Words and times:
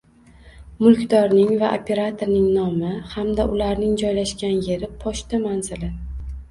mulkdorning 0.85 1.51
va 1.65 1.69
operatorning 1.79 2.49
nomi 2.57 2.95
hamda 3.13 3.49
ularning 3.59 3.95
joylashgan 4.05 4.61
yeri, 4.71 4.93
pochta 5.07 5.47
manzili 5.49 5.95